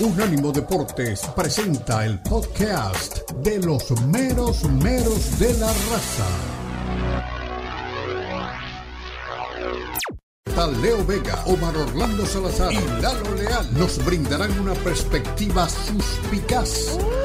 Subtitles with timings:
[0.00, 6.26] Unánimo Deportes presenta el podcast de los meros meros de la raza.
[10.80, 16.96] Leo Vega, Omar Orlando Salazar y Lalo Leal nos brindarán una perspectiva suspicaz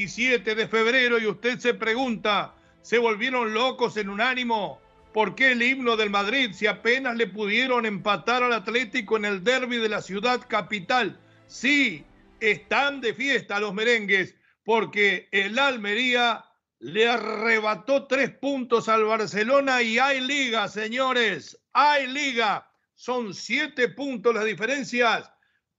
[0.00, 4.80] 27 de febrero y usted se pregunta, ¿se volvieron locos en un ánimo?
[5.12, 9.44] ¿Por qué el himno del Madrid si apenas le pudieron empatar al Atlético en el
[9.44, 11.20] derby de la ciudad capital?
[11.46, 12.02] Sí,
[12.40, 14.34] están de fiesta los merengues
[14.64, 16.46] porque el Almería
[16.78, 22.72] le arrebató tres puntos al Barcelona y hay liga, señores, hay liga.
[22.94, 25.30] Son siete puntos las diferencias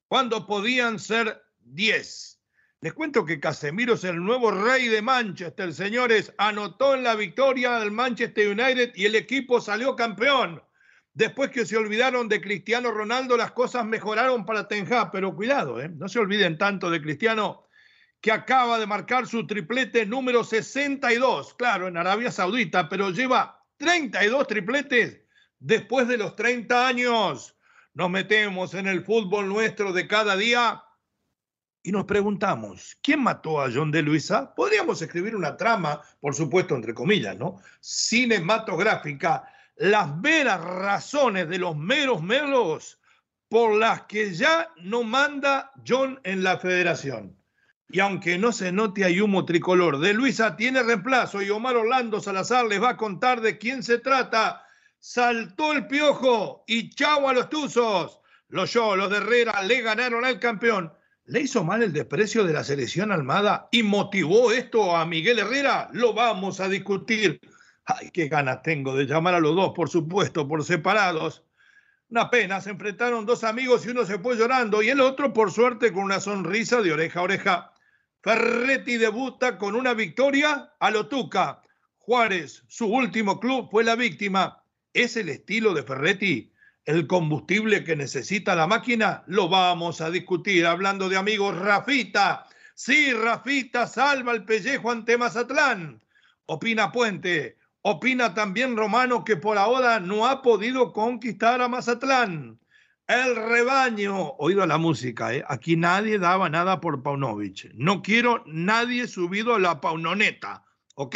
[0.08, 2.41] cuando podían ser diez.
[2.84, 6.34] Les cuento que Casemiro es el nuevo rey de Manchester, señores.
[6.40, 10.64] Anotó en la victoria del Manchester United y el equipo salió campeón.
[11.14, 15.90] Después que se olvidaron de Cristiano Ronaldo, las cosas mejoraron para Ten pero cuidado, ¿eh?
[15.90, 17.68] no se olviden tanto de Cristiano,
[18.20, 24.48] que acaba de marcar su triplete número 62, claro, en Arabia Saudita, pero lleva 32
[24.48, 25.22] tripletes
[25.60, 27.56] después de los 30 años.
[27.94, 30.84] Nos metemos en el fútbol nuestro de cada día
[31.84, 34.54] y nos preguntamos, ¿quién mató a John de Luisa?
[34.54, 37.60] Podríamos escribir una trama, por supuesto, entre comillas, ¿no?
[37.80, 43.00] Cinematográfica, las veras razones de los meros meros
[43.50, 47.36] por las que ya no manda John en la federación.
[47.90, 52.22] Y aunque no se note hay humo tricolor, de Luisa tiene reemplazo y Omar Orlando
[52.22, 54.66] Salazar les va a contar de quién se trata.
[55.00, 58.20] Saltó el piojo y chau a los tuzos.
[58.48, 60.94] Los yo, los de Herrera, le ganaron al campeón
[61.26, 65.90] ¿Le hizo mal el desprecio de la selección Almada y motivó esto a Miguel Herrera?
[65.94, 67.40] Lo vamos a discutir.
[67.86, 71.44] Ay, qué ganas tengo de llamar a los dos, por supuesto, por separados.
[72.10, 75.52] Una pena, se enfrentaron dos amigos y uno se fue llorando y el otro, por
[75.52, 77.74] suerte, con una sonrisa de oreja a oreja.
[78.22, 81.62] Ferretti debuta con una victoria a Lotuca.
[81.98, 84.64] Juárez, su último club, fue la víctima.
[84.94, 86.51] ¿Es el estilo de Ferretti?
[86.86, 90.66] El combustible que necesita la máquina, lo vamos a discutir.
[90.66, 92.46] Hablando de amigos, Rafita.
[92.74, 96.02] Sí, Rafita salva el pellejo ante Mazatlán.
[96.48, 97.58] Opina Puente.
[97.84, 102.60] Opina también Romano que por ahora no ha podido conquistar a Mazatlán.
[103.08, 104.32] El rebaño.
[104.38, 105.44] Oído la música, ¿eh?
[105.48, 107.72] Aquí nadie daba nada por Paunovic.
[107.74, 110.64] No quiero nadie subido a la paunoneta.
[110.96, 111.16] ¿Ok?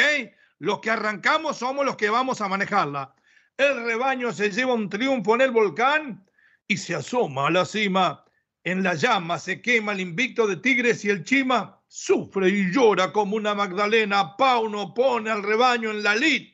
[0.59, 3.15] Los que arrancamos somos los que vamos a manejarla.
[3.57, 6.25] El rebaño se lleva un triunfo en el volcán
[6.67, 8.25] y se asoma a la cima.
[8.65, 13.13] En la llama se quema el invicto de Tigres y el Chima sufre y llora
[13.13, 14.35] como una Magdalena.
[14.35, 16.49] Pauno pone al rebaño en la lid,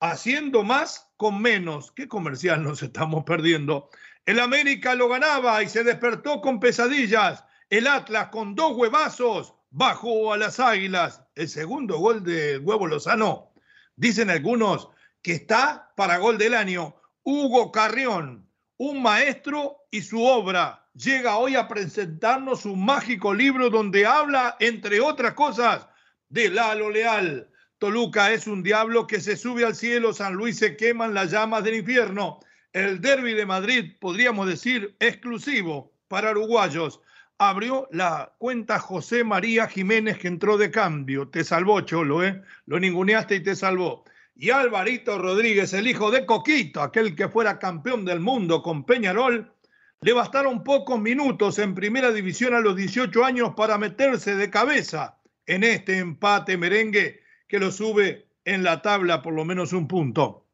[0.00, 1.92] haciendo más con menos.
[1.92, 3.88] ¿Qué comercial nos estamos perdiendo?
[4.26, 7.42] El América lo ganaba y se despertó con pesadillas.
[7.70, 11.22] El Atlas con dos huevazos bajó a las águilas.
[11.34, 13.54] El segundo gol de Huevo Lozano.
[13.96, 14.90] Dicen algunos
[15.22, 20.86] que está para gol del año, Hugo Carrión, un maestro y su obra.
[20.94, 25.86] Llega hoy a presentarnos un mágico libro donde habla, entre otras cosas,
[26.28, 27.50] de Lalo Leal.
[27.78, 31.62] Toluca es un diablo que se sube al cielo, San Luis se queman las llamas
[31.62, 32.40] del infierno.
[32.72, 37.00] El derby de Madrid, podríamos decir, exclusivo para uruguayos.
[37.38, 41.28] Abrió la cuenta José María Jiménez que entró de cambio.
[41.28, 42.42] Te salvó, Cholo, ¿eh?
[42.66, 44.04] Lo ninguneaste y te salvó
[44.40, 49.52] y Alvarito Rodríguez, el hijo de Coquito, aquel que fuera campeón del mundo con Peñarol,
[50.00, 55.18] le bastaron pocos minutos en primera división a los 18 años para meterse de cabeza
[55.44, 60.46] en este empate merengue que lo sube en la tabla por lo menos un punto.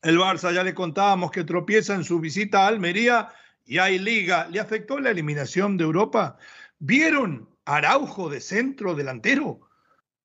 [0.00, 3.28] El Barça ya le contábamos que tropieza en su visita a Almería
[3.66, 4.48] y hay liga.
[4.50, 6.38] ¿Le afectó la eliminación de Europa?
[6.78, 9.60] ¿Vieron Araujo de centro delantero?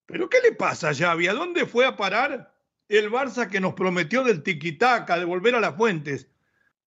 [0.05, 1.27] ¿Pero qué le pasa Xavi?
[1.27, 2.54] ¿A dónde fue a parar
[2.87, 6.27] el Barça que nos prometió del tiquitaca, de volver a las fuentes?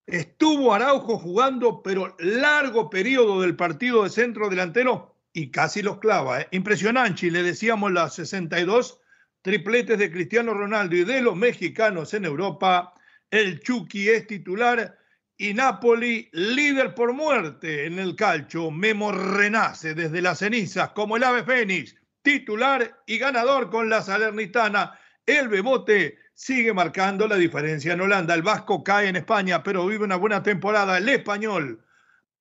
[0.07, 6.41] Estuvo Araujo jugando, pero largo periodo del partido de centro delantero y casi los clava.
[6.41, 6.49] ¿eh?
[6.53, 9.01] Impresionante, le decíamos las 62
[9.43, 12.95] tripletes de Cristiano Ronaldo y de los mexicanos en Europa.
[13.31, 14.99] El Chucky es titular
[15.37, 18.71] y Napoli líder por muerte en el calcio.
[18.71, 24.99] Memo renace desde las cenizas como el ave fénix, titular y ganador con la Salernitana.
[25.29, 28.33] El Bebote sigue marcando la diferencia en Holanda.
[28.33, 30.97] El Vasco cae en España, pero vive una buena temporada.
[30.97, 31.85] El español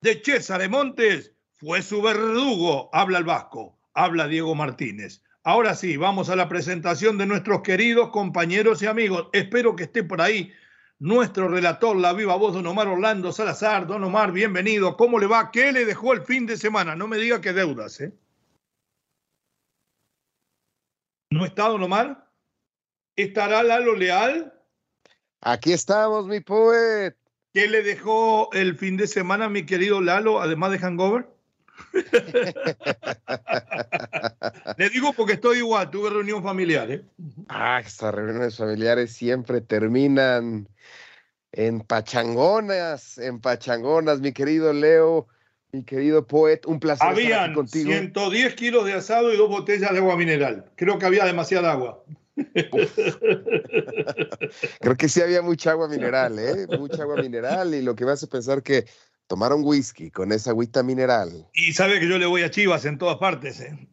[0.00, 2.88] de César Montes fue su verdugo.
[2.94, 5.22] Habla el Vasco, habla Diego Martínez.
[5.44, 9.28] Ahora sí, vamos a la presentación de nuestros queridos compañeros y amigos.
[9.34, 10.50] Espero que esté por ahí
[10.98, 13.86] nuestro relator, la viva voz, don Omar Orlando Salazar.
[13.86, 14.96] Don Omar, bienvenido.
[14.96, 15.50] ¿Cómo le va?
[15.50, 16.96] ¿Qué le dejó el fin de semana?
[16.96, 18.14] No me diga que deudas, ¿eh?
[21.30, 22.27] ¿No está, don Omar?
[23.18, 24.54] ¿Estará Lalo Leal?
[25.40, 27.16] Aquí estamos, mi poet.
[27.52, 31.26] ¿Qué le dejó el fin de semana, mi querido Lalo, además de Hangover?
[34.76, 36.88] Le digo porque estoy igual, tuve reunión familiar.
[36.92, 37.02] ¿eh?
[37.48, 40.68] Ah, estas reuniones familiares siempre terminan
[41.50, 45.26] en pachangonas, en pachangonas, mi querido Leo,
[45.72, 47.90] mi querido poet, un placer Habían estar aquí contigo.
[47.90, 50.66] 110 kilos de asado y dos botellas de agua mineral.
[50.76, 52.04] Creo que había demasiada agua.
[54.80, 56.66] Creo que sí había mucha agua mineral, ¿eh?
[56.78, 58.86] Mucha agua mineral y lo que me hace pensar que
[59.26, 61.46] tomaron whisky con esa agüita mineral.
[61.52, 63.60] Y sabe que yo le voy a Chivas en todas partes.
[63.60, 63.88] ¿eh?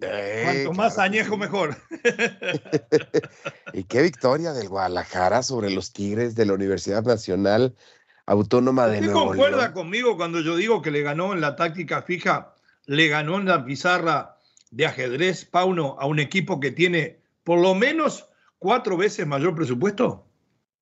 [0.00, 1.76] eh Cuanto más añejo, mejor.
[3.72, 7.74] y qué victoria del Guadalajara sobre los Tigres de la Universidad Nacional
[8.26, 9.28] Autónoma de Nuevo León.
[9.28, 12.54] concuerda conmigo cuando yo digo que le ganó en la táctica fija,
[12.86, 14.38] le ganó en la pizarra
[14.70, 17.18] de ajedrez, Pauno, a un equipo que tiene
[17.48, 18.28] por lo menos
[18.58, 20.26] cuatro veces mayor presupuesto?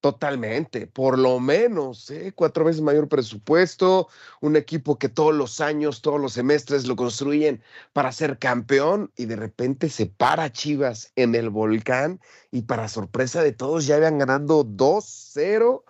[0.00, 2.32] Totalmente, por lo menos, ¿eh?
[2.34, 4.08] cuatro veces mayor presupuesto,
[4.40, 9.26] un equipo que todos los años, todos los semestres lo construyen para ser campeón y
[9.26, 12.20] de repente se para Chivas en el volcán
[12.50, 15.84] y para sorpresa de todos ya habían ganando 2-0.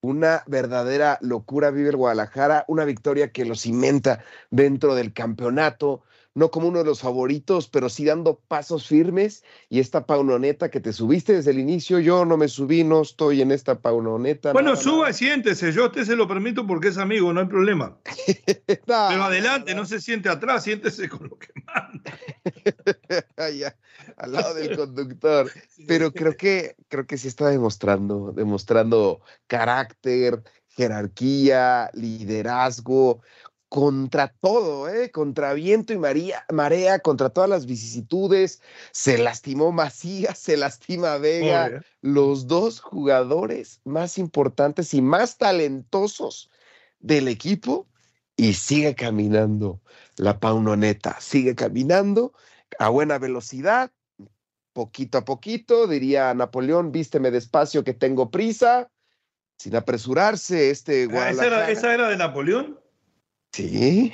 [0.00, 6.02] Una verdadera locura vive el Guadalajara, una victoria que lo cimenta dentro del campeonato,
[6.34, 9.44] no como uno de los favoritos, pero sí dando pasos firmes.
[9.68, 13.40] Y esta paunoneta que te subiste desde el inicio, yo no me subí, no estoy
[13.40, 14.52] en esta paunoneta.
[14.52, 17.46] Bueno, suba y siéntese, yo a usted se lo permito porque es amigo, no hay
[17.46, 17.96] problema.
[18.86, 19.84] pero adelante, no.
[19.86, 22.18] se siente atrás, siéntese con lo que manda.
[23.36, 23.76] Allá,
[24.16, 25.50] al lado del conductor.
[25.86, 33.20] Pero creo que, creo que sí está demostrando, demostrando carácter, jerarquía, liderazgo,
[33.74, 35.10] contra todo, ¿eh?
[35.10, 38.62] contra viento y María, marea, contra todas las vicisitudes.
[38.92, 46.52] Se lastimó Macías, se lastima Vega, los dos jugadores más importantes y más talentosos
[47.00, 47.88] del equipo.
[48.36, 49.80] Y sigue caminando
[50.18, 52.32] la Paunoneta, sigue caminando
[52.78, 53.90] a buena velocidad,
[54.72, 58.92] poquito a poquito, diría Napoleón, vísteme despacio que tengo prisa,
[59.58, 60.70] sin apresurarse.
[60.70, 61.30] Este ah,
[61.68, 62.83] ¿Esa era de Napoleón?
[63.54, 64.12] Sí.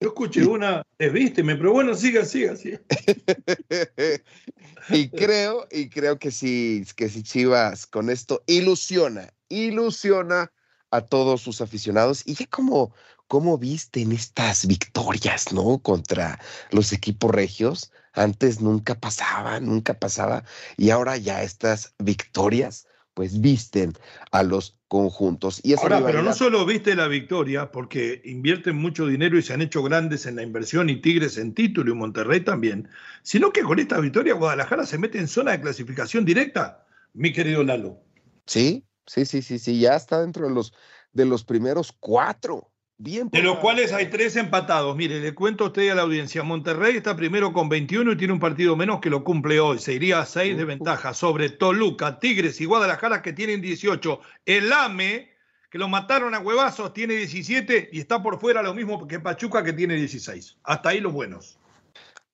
[0.00, 2.80] Yo escuché una, desvísteme, pero bueno, siga, siga, siga.
[4.88, 10.50] y creo, y creo que si, que si Chivas con esto ilusiona, ilusiona
[10.90, 12.22] a todos sus aficionados.
[12.24, 12.94] Y ya como,
[13.26, 15.78] como visten estas victorias, ¿no?
[15.80, 17.92] Contra los equipos regios.
[18.14, 20.42] Antes nunca pasaba, nunca pasaba.
[20.78, 22.86] Y ahora ya estas victorias
[23.18, 23.94] pues visten
[24.30, 25.60] a los conjuntos.
[25.64, 29.60] Y Ahora, pero no solo viste la victoria, porque invierten mucho dinero y se han
[29.60, 32.88] hecho grandes en la inversión y Tigres en título y Monterrey también,
[33.22, 37.64] sino que con esta victoria Guadalajara se mete en zona de clasificación directa, mi querido
[37.64, 37.98] Lalo.
[38.46, 40.72] Sí, sí, sí, sí, sí, ya está dentro de los,
[41.12, 44.96] de los primeros cuatro de los cuales hay tres empatados.
[44.96, 46.42] Mire, le cuento a usted a la audiencia.
[46.42, 49.78] Monterrey está primero con 21 y tiene un partido menos que lo cumple hoy.
[49.78, 54.20] Se iría a 6 de ventaja sobre Toluca, Tigres y Guadalajara que tienen 18.
[54.46, 55.30] El AME,
[55.70, 59.62] que lo mataron a huevazos, tiene 17 y está por fuera lo mismo que Pachuca
[59.62, 60.58] que tiene 16.
[60.64, 61.56] Hasta ahí los buenos.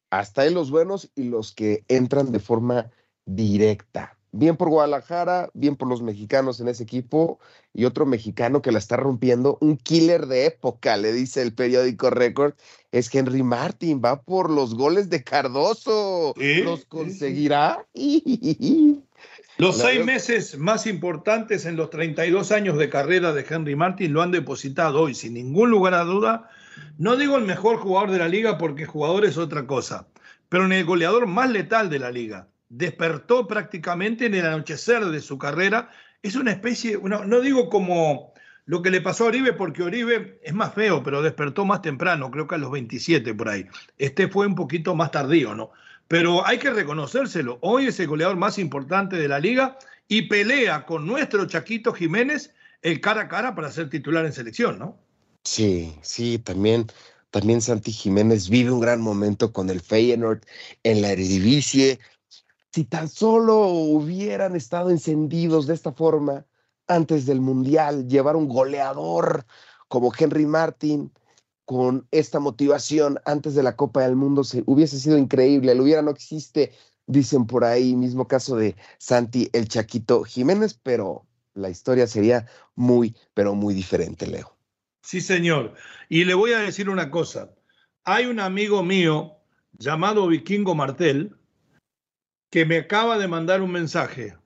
[0.09, 2.91] Hasta ahí los buenos y los que entran de forma
[3.27, 7.39] directa bien por Guadalajara, bien por los mexicanos en ese equipo
[7.73, 12.11] y otro mexicano que la está rompiendo, un killer de época, le dice el periódico
[12.11, 12.55] Record,
[12.91, 17.87] es Henry Martin, va por los goles de Cardoso, ¿los conseguirá?
[19.57, 24.21] Los seis meses más importantes en los 32 años de carrera de Henry Martin lo
[24.21, 26.51] han depositado hoy, sin ningún lugar a duda.
[26.99, 30.09] No digo el mejor jugador de la liga porque jugador es otra cosa,
[30.49, 32.49] pero en el goleador más letal de la liga.
[32.77, 35.91] Despertó prácticamente en el anochecer de su carrera.
[36.23, 38.35] Es una especie, no digo como
[38.67, 42.31] lo que le pasó a Oribe, porque Oribe es más feo, pero despertó más temprano,
[42.31, 43.67] creo que a los 27 por ahí.
[43.99, 45.71] Este fue un poquito más tardío, ¿no?
[46.09, 47.59] Pero hay que reconocérselo.
[47.61, 49.79] Hoy es el goleador más importante de la liga
[50.09, 52.53] y pelea con nuestro Chaquito Jiménez
[52.83, 54.99] el cara a cara para ser titular en selección, ¿no?
[55.45, 56.87] Sí, sí, también,
[57.31, 60.41] también Santi Jiménez vive un gran momento con el Feyenoord
[60.83, 61.99] en la Eredivisie.
[62.75, 66.45] Si tan solo hubieran estado encendidos de esta forma
[66.89, 69.47] antes del Mundial, llevar un goleador
[69.87, 71.13] como Henry Martin
[71.65, 75.71] con esta motivación antes de la Copa del Mundo se, hubiese sido increíble.
[75.71, 76.73] El hubiera no existe,
[77.07, 83.15] dicen por ahí, mismo caso de Santi el Chaquito Jiménez, pero la historia sería muy,
[83.35, 84.57] pero muy diferente, Leo.
[85.01, 85.75] Sí, señor.
[86.09, 87.55] Y le voy a decir una cosa.
[88.03, 89.37] Hay un amigo mío
[89.79, 91.37] llamado Vikingo Martel
[92.55, 94.37] que me acaba de mandar un mensaje.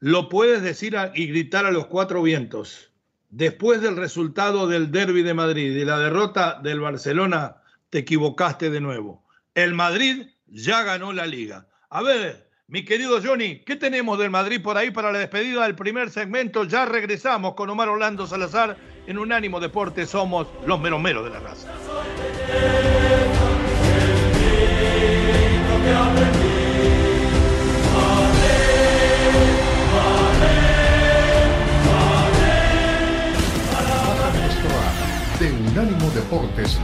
[0.00, 2.92] Lo puedes decir y gritar a los cuatro vientos.
[3.30, 7.56] Después del resultado del derby de Madrid y la derrota del Barcelona,
[7.88, 9.24] te equivocaste de nuevo.
[9.54, 11.68] El Madrid ya ganó la liga.
[11.88, 15.74] A ver, mi querido Johnny, ¿qué tenemos del Madrid por ahí para la despedida del
[15.74, 16.64] primer segmento?
[16.64, 20.04] Ya regresamos con Omar Orlando Salazar en Unánimo Deporte.
[20.04, 21.72] Somos los meromeros de la raza.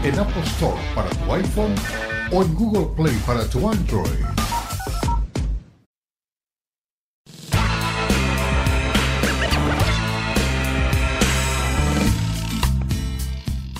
[0.04, 1.74] En Apple Store para tu iPhone
[2.30, 4.08] o en Google Play para tu Android.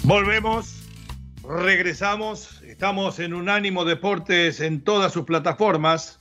[0.02, 0.88] Volvemos,
[1.46, 6.18] regresamos, estamos en Unánimo Deportes en todas sus plataformas.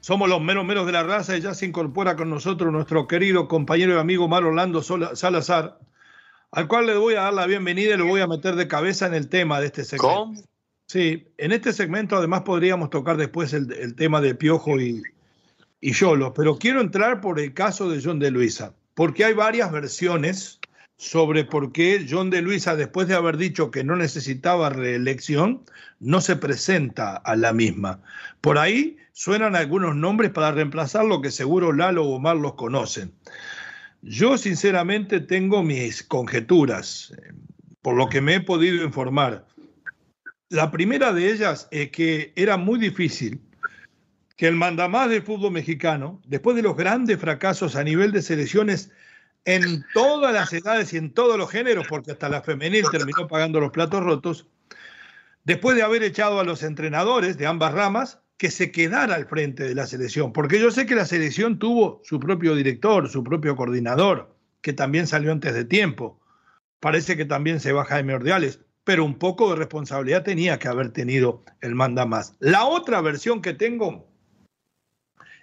[0.00, 3.48] Somos los menos menos de la raza y ya se incorpora con nosotros nuestro querido
[3.48, 5.78] compañero y amigo Mar Orlando Salazar,
[6.54, 9.06] al cual le voy a dar la bienvenida y lo voy a meter de cabeza
[9.06, 10.14] en el tema de este segmento.
[10.14, 10.42] ¿Cómo?
[10.86, 15.02] Sí, en este segmento además podríamos tocar después el, tema de Piojo y,
[15.80, 19.72] y Yolo, pero quiero entrar por el caso de John de Luisa, porque hay varias
[19.72, 20.60] versiones
[20.96, 25.64] sobre por qué John de Luisa, después de haber dicho que no necesitaba reelección,
[25.98, 28.00] no se presenta a la misma.
[28.40, 33.12] Por ahí suenan algunos nombres para reemplazar lo que seguro Lalo o Omar los conocen.
[34.06, 37.32] Yo sinceramente tengo mis conjeturas, eh,
[37.80, 39.46] por lo que me he podido informar.
[40.50, 43.40] La primera de ellas es que era muy difícil
[44.36, 48.90] que el mandamás del fútbol mexicano, después de los grandes fracasos a nivel de selecciones
[49.46, 53.58] en todas las edades y en todos los géneros, porque hasta la femenil terminó pagando
[53.58, 54.46] los platos rotos,
[55.44, 59.64] después de haber echado a los entrenadores de ambas ramas, que se quedara al frente
[59.64, 63.56] de la selección, porque yo sé que la selección tuvo su propio director, su propio
[63.56, 66.20] coordinador, que también salió antes de tiempo.
[66.80, 70.90] Parece que también se va Jaime Ordiales, pero un poco de responsabilidad tenía que haber
[70.90, 72.34] tenido el manda más.
[72.40, 74.06] La otra versión que tengo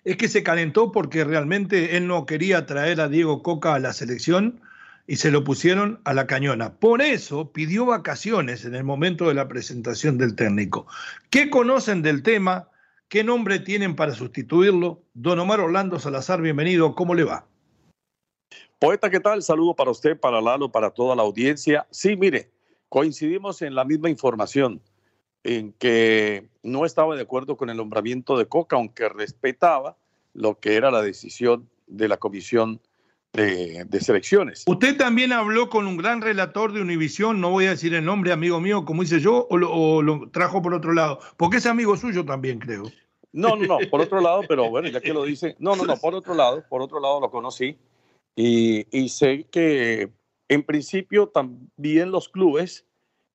[0.04, 3.94] es que se calentó porque realmente él no quería traer a Diego Coca a la
[3.94, 4.62] selección
[5.08, 6.76] y se lo pusieron a la cañona.
[6.76, 10.88] Por eso pidió vacaciones en el momento de la presentación del técnico.
[11.30, 12.68] ¿Qué conocen del tema?
[13.12, 15.04] ¿Qué nombre tienen para sustituirlo?
[15.14, 16.96] Don Omar Orlando Salazar, bienvenido.
[16.96, 17.46] ¿Cómo le va?
[18.80, 19.44] Poeta, ¿qué tal?
[19.44, 21.86] Saludo para usted, para Lalo, para toda la audiencia.
[21.92, 22.52] Sí, mire,
[22.88, 24.82] coincidimos en la misma información
[25.44, 29.98] en que no estaba de acuerdo con el nombramiento de Coca, aunque respetaba
[30.34, 32.80] lo que era la decisión de la comisión
[33.34, 34.64] de, selecciones.
[34.68, 38.32] Usted también habló con un gran relator de Univisión, no voy a decir el nombre,
[38.32, 39.58] amigo mío, como hice yo, o
[40.02, 42.84] lo, trajo por otro lado, porque es amigo suyo también, creo.
[43.34, 45.96] No, no, no, por otro lado, pero bueno, ya que lo dice, no, no, no,
[45.98, 47.78] por otro lado, por otro lado lo conocí
[48.36, 50.12] y, y sé que
[50.50, 52.86] en principio también los clubes,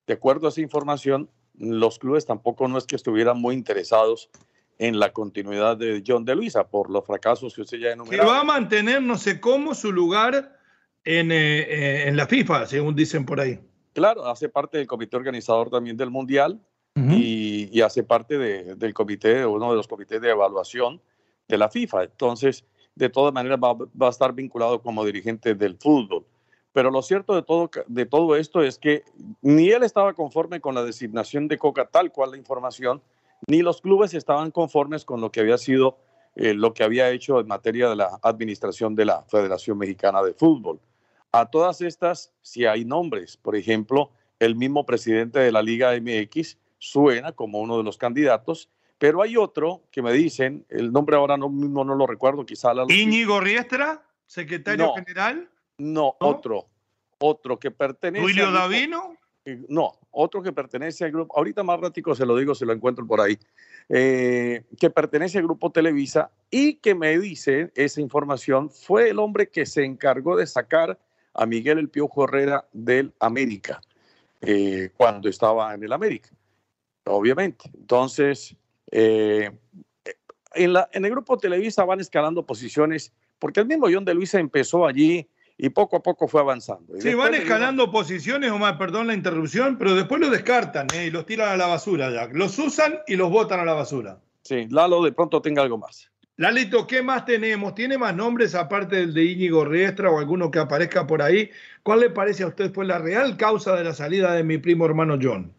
[0.07, 4.29] de acuerdo a esa información, los clubes tampoco no es que estuvieran muy interesados
[4.79, 8.23] en la continuidad de John de Luisa por los fracasos que usted ya enumeró.
[8.23, 10.59] Que va a mantener no sé cómo su lugar
[11.05, 13.59] en, eh, eh, en la FIFA, según dicen por ahí.
[13.93, 16.61] Claro, hace parte del comité organizador también del Mundial
[16.95, 21.03] y, y, hace parte de, del comité, uno de los comités de evaluación
[21.47, 22.05] de la FIFA.
[22.05, 22.65] Entonces,
[22.95, 26.25] de todas maneras, va, va a estar vinculado como dirigente del fútbol.
[26.77, 29.03] Pero lo cierto de todo, de todo esto es que
[29.41, 33.01] ni él estaba conforme con la designación de Coca, tal cual la información,
[33.47, 35.99] ni los clubes estaban conformes con lo que había sido
[36.37, 40.35] eh, lo que había hecho en materia de la administración de la Federación Mexicana de
[40.35, 40.79] Fútbol.
[41.33, 46.59] A todas estas, si hay nombres, por ejemplo, el mismo presidente de la Liga MX
[46.79, 51.37] suena como uno de los candidatos, Pero hay otro que me dicen, el nombre ahora
[51.37, 52.87] no, mismo no lo recuerdo, quizá la...
[52.89, 55.51] Íñigo Riestra, secretario general.
[55.77, 56.67] No, otro,
[57.19, 58.25] otro que pertenece...
[58.25, 59.15] ¿Julio Davino?
[59.69, 63.07] No, otro que pertenece al grupo, ahorita más ratico se lo digo, se lo encuentro
[63.07, 63.39] por ahí,
[63.89, 69.49] eh, que pertenece al grupo Televisa y que me dice esa información fue el hombre
[69.49, 70.99] que se encargó de sacar
[71.33, 73.81] a Miguel El Piojo Herrera del América
[74.41, 76.31] eh, cuando estaba en el América,
[77.05, 77.71] obviamente.
[77.73, 78.57] Entonces,
[78.91, 79.57] eh,
[80.55, 84.41] en, la, en el grupo Televisa van escalando posiciones, porque el mismo John de Luisa
[84.41, 87.01] empezó allí y poco a poco fue avanzando.
[87.01, 91.07] sí, van escalando posiciones, Omar, perdón la interrupción, pero después los descartan ¿eh?
[91.07, 92.29] y los tiran a la basura ya.
[92.33, 94.21] Los usan y los botan a la basura.
[94.43, 96.11] Sí, Lalo de pronto tenga algo más.
[96.39, 97.75] Lalito, ¿qué más tenemos?
[97.75, 101.51] ¿Tiene más nombres aparte del de Íñigo Riestra o alguno que aparezca por ahí?
[101.83, 104.85] ¿Cuál le parece a usted fue la real causa de la salida de mi primo
[104.85, 105.55] hermano John?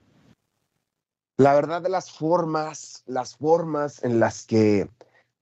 [1.38, 4.88] La verdad de las formas, las formas en las que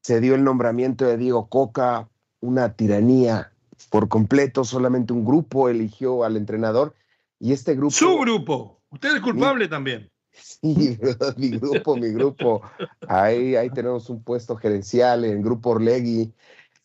[0.02, 2.08] se dio el nombramiento de Diego Coca,
[2.40, 3.52] una tiranía
[3.90, 6.94] por completo, solamente un grupo eligió al entrenador
[7.40, 7.92] y este grupo...
[7.92, 10.10] Su grupo, usted es culpable también.
[10.32, 10.98] Sí,
[11.38, 12.62] mi grupo, mi grupo.
[13.08, 16.34] Ahí, ahí tenemos un puesto gerencial en Grupo Orlegui.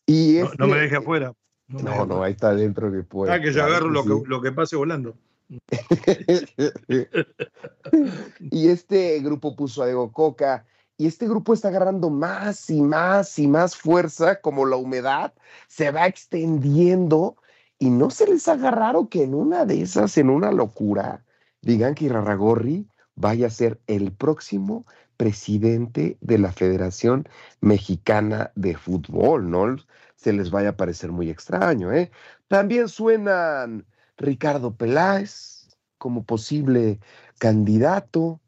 [0.07, 1.33] Y no, me este deje afuera.
[1.69, 3.33] No, no, ahí está dentro que puede.
[3.33, 5.17] Ah, que yo agarro lo, que, lo que pase volando.
[8.41, 10.65] y este grupo puso a Diego Coca
[11.01, 15.33] y este grupo está agarrando más y más y más fuerza, como la humedad
[15.67, 17.37] se va extendiendo
[17.79, 21.25] y no se les haga que en una de esas, en una locura,
[21.63, 24.85] digan que Irarragorri vaya a ser el próximo
[25.17, 27.27] presidente de la Federación
[27.63, 29.77] Mexicana de Fútbol, ¿no?
[30.17, 32.11] Se les vaya a parecer muy extraño, ¿eh?
[32.47, 33.87] También suenan
[34.19, 35.67] Ricardo Peláez
[35.97, 37.01] como posible
[37.39, 38.39] candidato,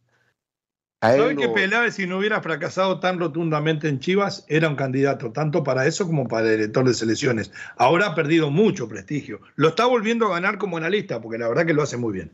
[1.03, 5.65] ¿Saben que Peláez, si no hubiera fracasado tan rotundamente en Chivas, era un candidato tanto
[5.65, 7.51] para eso como para director de selecciones?
[7.77, 9.41] Ahora ha perdido mucho prestigio.
[9.57, 12.31] Lo está volviendo a ganar como analista, porque la verdad que lo hace muy bien.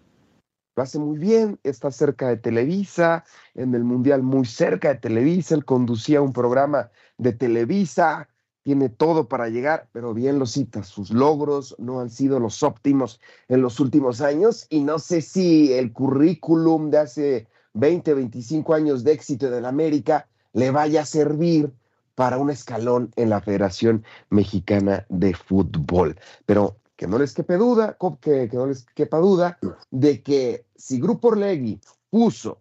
[0.76, 5.54] Lo hace muy bien, está cerca de Televisa, en el Mundial muy cerca de Televisa,
[5.54, 8.28] él conducía un programa de Televisa,
[8.64, 13.18] tiene todo para llegar, pero bien lo cita, sus logros no han sido los óptimos
[13.48, 19.04] en los últimos años y no sé si el currículum de hace 20, 25 años
[19.04, 21.72] de éxito la América le vaya a servir
[22.14, 26.16] para un escalón en la Federación Mexicana de Fútbol.
[26.46, 29.58] Pero que no les quepa duda, que, que no les quepa duda
[29.92, 32.58] de que si Grupo Orlegui puso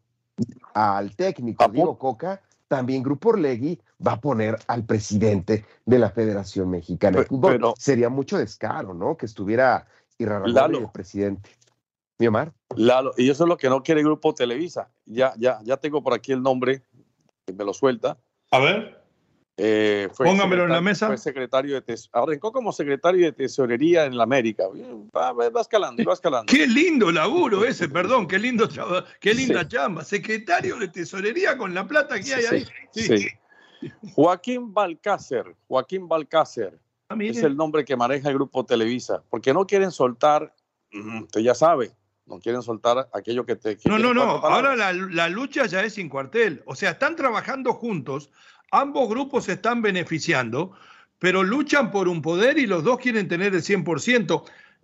[0.76, 6.70] al técnico Diego Coca, también Grupo Orlegui va a poner al presidente de la Federación
[6.70, 7.74] Mexicana de Fútbol.
[7.80, 9.18] Sería mucho descaro, ¿no?
[9.18, 9.88] Que estuviera
[10.20, 11.50] irrelevante el presidente.
[12.20, 12.54] Mi Omar.
[12.76, 14.90] Lalo, y eso es lo que no quiere el Grupo Televisa.
[15.06, 16.84] Ya, ya, ya tengo por aquí el nombre,
[17.56, 18.18] me lo suelta.
[18.52, 18.98] A ver.
[19.60, 21.08] Eh, Póngamelo en la mesa.
[21.08, 24.66] Fue secretario de arrancó como secretario de tesorería en la América.
[25.16, 26.52] Va, va escalando, va escalando.
[26.52, 28.70] qué lindo laburo ese, perdón, qué lindo
[29.20, 30.04] qué linda chamba.
[30.04, 32.68] Secretario de tesorería con la plata que hay ahí.
[32.92, 33.28] Sí.
[34.14, 39.66] Joaquín Balcácer, Joaquín Balcácer ah, es el nombre que maneja el grupo Televisa, porque no
[39.66, 40.54] quieren soltar,
[41.22, 41.92] usted ya sabe,
[42.28, 43.78] no quieren soltar aquello que te...
[43.86, 46.62] no, no, no, ahora la, la, lucha ya es sin cuartel.
[46.66, 48.30] O sea, están trabajando juntos,
[48.72, 50.74] ambos grupos se están beneficiando,
[51.20, 54.44] pero luchan por un poder y los dos quieren tener el 100%.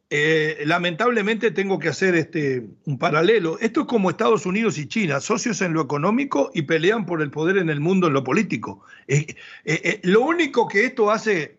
[0.09, 3.57] Eh, lamentablemente tengo que hacer este, un paralelo.
[3.59, 7.31] Esto es como Estados Unidos y China, socios en lo económico y pelean por el
[7.31, 8.83] poder en el mundo en lo político.
[9.07, 11.57] Eh, eh, lo único que esto hace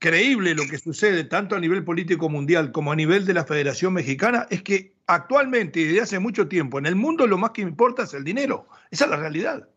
[0.00, 3.92] creíble lo que sucede tanto a nivel político mundial como a nivel de la Federación
[3.92, 7.60] Mexicana es que actualmente y desde hace mucho tiempo en el mundo lo más que
[7.60, 8.66] importa es el dinero.
[8.90, 9.68] Esa es la realidad.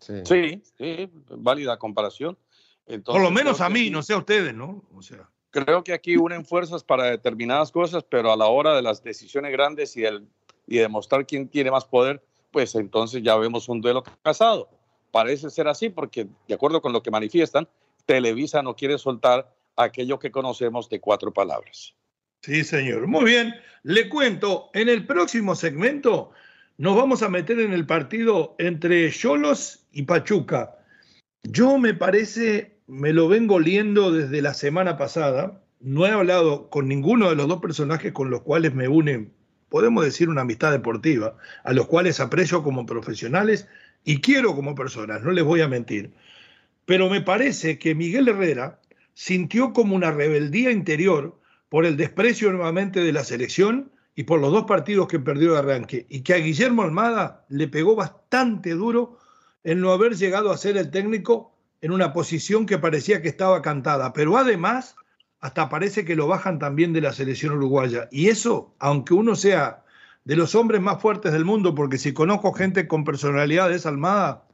[0.00, 2.36] Sí, sí, válida comparación.
[3.04, 4.84] Por lo menos a mí, no sé a ustedes, ¿no?
[4.94, 5.28] O sea.
[5.50, 9.52] Creo que aquí unen fuerzas para determinadas cosas, pero a la hora de las decisiones
[9.52, 10.26] grandes y, el,
[10.66, 14.68] y demostrar quién tiene más poder, pues entonces ya vemos un duelo casado.
[15.12, 17.66] Parece ser así porque, de acuerdo con lo que manifiestan,
[18.06, 21.94] Televisa no quiere soltar aquello que conocemos de cuatro palabras.
[22.42, 23.06] Sí, señor.
[23.06, 23.54] Muy bien.
[23.82, 26.30] Le cuento, en el próximo segmento
[26.78, 30.76] nos vamos a meter en el partido entre Cholos y Pachuca.
[31.42, 35.62] Yo me parece, me lo vengo liendo desde la semana pasada.
[35.80, 39.30] No he hablado con ninguno de los dos personajes con los cuales me une,
[39.68, 43.68] podemos decir, una amistad deportiva, a los cuales aprecio como profesionales
[44.04, 46.12] y quiero como personas, no les voy a mentir.
[46.86, 48.80] Pero me parece que Miguel Herrera
[49.12, 54.52] sintió como una rebeldía interior por el desprecio nuevamente de la selección y por los
[54.52, 59.18] dos partidos que perdió de arranque, y que a Guillermo Almada le pegó bastante duro
[59.62, 63.60] el no haber llegado a ser el técnico en una posición que parecía que estaba
[63.60, 64.96] cantada, pero además
[65.40, 68.08] hasta parece que lo bajan también de la selección uruguaya.
[68.10, 69.84] Y eso, aunque uno sea
[70.24, 74.44] de los hombres más fuertes del mundo, porque si conozco gente con personalidad desalmada,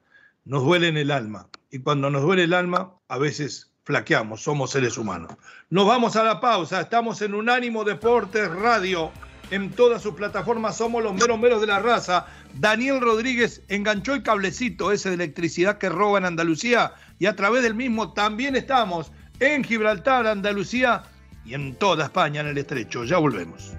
[0.44, 1.48] nos duele en el alma.
[1.72, 5.32] Y cuando nos duele el alma, a veces flaqueamos, somos seres humanos.
[5.70, 9.10] Nos vamos a la pausa, estamos en Unánimo Deportes Radio.
[9.50, 12.26] En todas sus plataformas somos los meros meros de la raza.
[12.52, 17.62] Daniel Rodríguez enganchó el cablecito ese de electricidad que roba en Andalucía y a través
[17.62, 21.04] del mismo también estamos en Gibraltar, Andalucía
[21.46, 23.04] y en toda España en el estrecho.
[23.04, 23.72] Ya volvemos.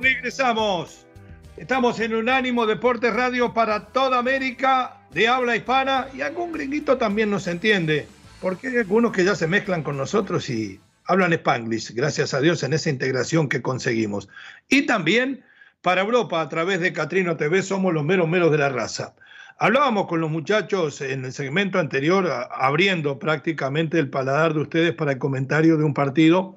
[0.00, 1.06] Regresamos.
[1.56, 7.30] Estamos en Unánimo Deportes Radio para toda América de habla hispana y algún gringuito también
[7.30, 8.08] nos entiende,
[8.40, 12.64] porque hay algunos que ya se mezclan con nosotros y hablan spanglish, gracias a Dios
[12.64, 14.28] en esa integración que conseguimos.
[14.68, 15.44] Y también
[15.80, 19.14] para Europa, a través de Catrino TV, somos los meros meros de la raza.
[19.58, 25.12] Hablábamos con los muchachos en el segmento anterior, abriendo prácticamente el paladar de ustedes para
[25.12, 26.56] el comentario de un partido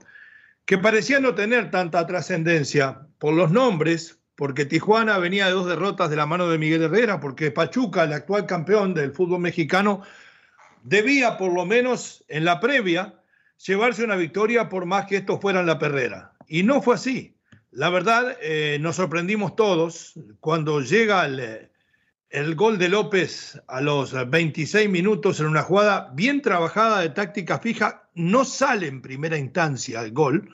[0.68, 6.10] que parecía no tener tanta trascendencia por los nombres, porque Tijuana venía de dos derrotas
[6.10, 10.02] de la mano de Miguel Herrera, porque Pachuca, el actual campeón del fútbol mexicano,
[10.84, 13.16] debía por lo menos en la previa
[13.66, 16.34] llevarse una victoria por más que esto fuera en la perrera.
[16.50, 17.38] Y no fue así.
[17.72, 21.70] La verdad, eh, nos sorprendimos todos cuando llega el,
[22.30, 27.58] el gol de López a los 26 minutos en una jugada bien trabajada de táctica
[27.60, 30.50] fija, no sale en primera instancia el gol,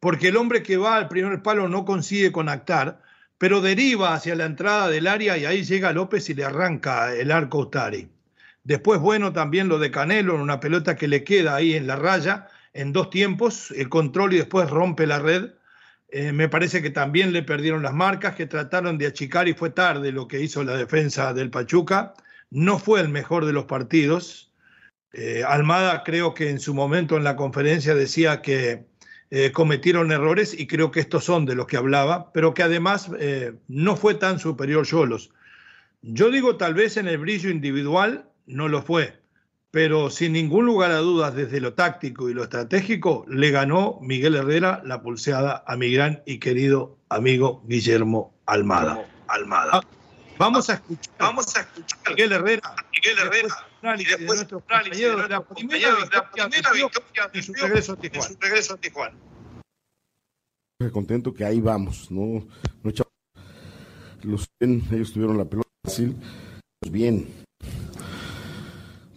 [0.00, 3.02] porque el hombre que va al primer palo no consigue conectar,
[3.38, 7.30] pero deriva hacia la entrada del área y ahí llega López y le arranca el
[7.30, 8.08] arco Utari.
[8.64, 11.96] Después, bueno, también lo de Canelo en una pelota que le queda ahí en la
[11.96, 15.50] raya, en dos tiempos, el control y después rompe la red
[16.14, 19.70] eh, me parece que también le perdieron las marcas, que trataron de achicar y fue
[19.70, 22.12] tarde lo que hizo la defensa del Pachuca.
[22.50, 24.51] No fue el mejor de los partidos.
[25.12, 28.86] Eh, Almada creo que en su momento en la conferencia decía que
[29.30, 33.10] eh, cometieron errores y creo que estos son de los que hablaba, pero que además
[33.68, 35.30] no fue tan superior Yolos.
[36.02, 39.22] Yo digo tal vez en el brillo individual no lo fue,
[39.70, 44.34] pero sin ningún lugar a dudas, desde lo táctico y lo estratégico, le ganó Miguel
[44.34, 49.06] Herrera la pulseada a mi gran y querido amigo Guillermo Almada.
[49.28, 49.80] Almada.
[50.38, 53.66] Vamos a escuchar, vamos a escuchar a Miguel Herrera, Miguel Herrera,
[53.98, 58.28] y después nuestro compañero de la primera victoria de su regreso a Tijuana.
[58.28, 59.16] Su regreso a Tijuana.
[60.92, 62.46] Contento que ahí vamos, no,
[62.82, 62.92] no
[64.22, 66.16] los ellos tuvieron la pelota fácil,
[66.80, 67.28] pues bien,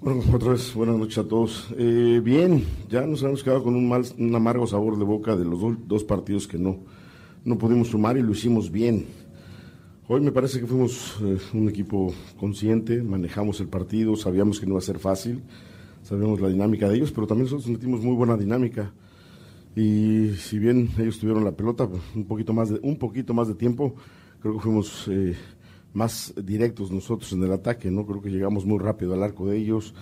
[0.06, 1.68] bueno, otra vez, buenas noches a todos.
[1.80, 5.46] Eh, bien, ya nos hemos quedado con un, mal, un amargo sabor de boca de
[5.46, 6.78] los dos partidos que no,
[7.44, 9.08] no pudimos sumar y lo hicimos bien.
[10.08, 14.74] Hoy me parece que fuimos eh, un equipo consciente, manejamos el partido, sabíamos que no
[14.74, 15.42] iba a ser fácil,
[16.04, 18.94] sabíamos la dinámica de ellos, pero también nosotros metimos muy buena dinámica.
[19.76, 23.56] Y si bien ellos tuvieron la pelota un poquito más de, un poquito más de
[23.56, 23.96] tiempo,
[24.42, 25.36] creo que fuimos eh,
[25.96, 28.06] más directos nosotros en el ataque, ¿no?
[28.06, 29.96] Creo que llegamos muy rápido al arco de ellos.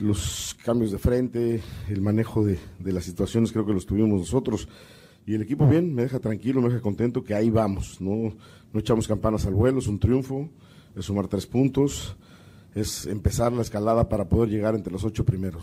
[0.00, 4.66] Los cambios de frente, el manejo de, las situaciones, creo que los tuvimos nosotros.
[5.26, 8.34] Y el equipo bien, me deja tranquilo, me deja contento que ahí vamos, ¿no?
[8.72, 10.48] No echamos campanas al vuelo, es un triunfo,
[10.96, 12.16] es sumar tres puntos,
[12.74, 15.62] es empezar la escalada para poder llegar entre los ocho primeros.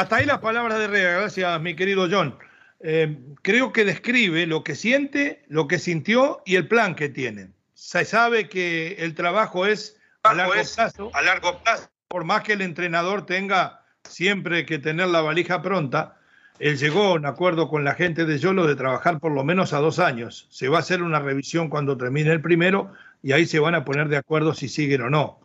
[0.00, 2.34] Hasta ahí las palabras de Herrera, gracias mi querido John.
[2.80, 7.50] Eh, creo que describe lo que siente, lo que sintió y el plan que tiene.
[7.82, 12.52] Se sabe que el trabajo es a largo, plazo, a largo plazo, por más que
[12.52, 16.18] el entrenador tenga siempre que tener la valija pronta,
[16.58, 19.72] él llegó a un acuerdo con la gente de Yolo de trabajar por lo menos
[19.72, 20.46] a dos años.
[20.50, 23.82] Se va a hacer una revisión cuando termine el primero y ahí se van a
[23.86, 25.40] poner de acuerdo si siguen o no.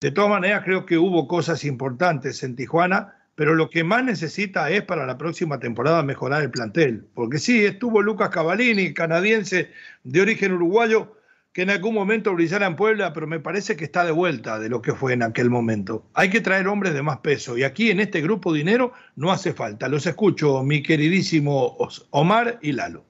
[0.00, 4.70] De todas maneras, creo que hubo cosas importantes en Tijuana pero lo que más necesita
[4.70, 7.06] es para la próxima temporada mejorar el plantel.
[7.12, 9.72] Porque sí, estuvo Lucas Cavalini, canadiense
[10.04, 11.15] de origen uruguayo,
[11.56, 14.68] que en algún momento brillara en Puebla, pero me parece que está de vuelta de
[14.68, 16.02] lo que fue en aquel momento.
[16.12, 19.54] Hay que traer hombres de más peso y aquí en este grupo dinero no hace
[19.54, 19.88] falta.
[19.88, 21.78] Los escucho, mi queridísimo
[22.10, 23.04] Omar y Lalo.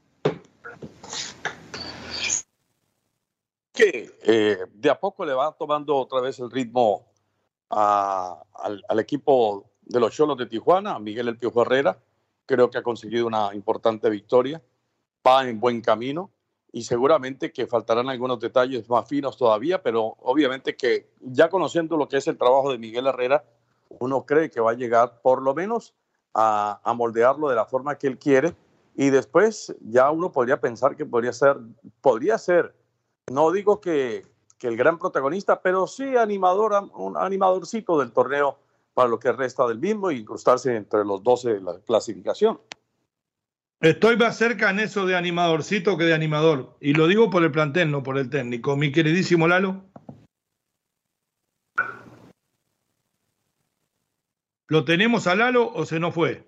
[3.72, 7.04] que eh, de a poco le va tomando otra vez el ritmo
[7.68, 11.98] al, equipo de los Cholos de Tijuana, a Miguel El Piojo Herrera.
[12.46, 14.62] Creo que ha conseguido una importante victoria,
[15.26, 16.30] va en buen camino
[16.76, 22.06] y seguramente que faltarán algunos detalles más finos todavía, pero obviamente que ya conociendo lo
[22.06, 23.44] que es el trabajo de Miguel Herrera,
[23.88, 25.94] uno cree que va a llegar por lo menos
[26.34, 28.54] a, moldearlo de la forma que él quiere
[28.94, 31.56] y después ya uno podría pensar que podría ser,
[32.02, 32.74] podría ser,
[33.32, 34.26] no digo que,
[34.58, 38.58] que el gran protagonista, pero sí animador, un animadorcito del torneo
[38.92, 42.60] para lo que resta del mismo y incrustarse entre los 12 de la clasificación.
[43.80, 46.76] Estoy más cerca en eso de animadorcito que de animador.
[46.80, 48.76] Y lo digo por el plantel, no por el técnico.
[48.76, 49.84] Mi queridísimo Lalo.
[54.68, 56.44] ¿Lo tenemos a Lalo o se nos fue?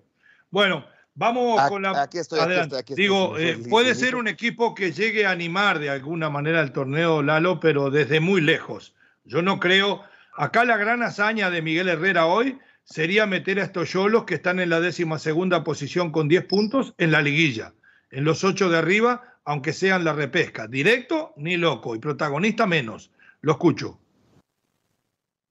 [0.49, 2.01] Bueno, vamos con la.
[2.01, 6.29] Aquí estoy, aquí Digo, eh, puede ser un equipo que llegue a animar de alguna
[6.29, 8.95] manera el torneo, Lalo, pero desde muy lejos.
[9.23, 10.03] Yo no creo
[10.39, 12.57] Acá la gran hazaña de Miguel Herrera hoy
[12.91, 16.93] sería meter a estos yolos que están en la décima segunda posición con 10 puntos
[16.97, 17.73] en la liguilla,
[18.11, 20.67] en los ocho de arriba, aunque sean la repesca.
[20.67, 23.11] Directo ni loco y protagonista menos.
[23.41, 23.99] Lo escucho.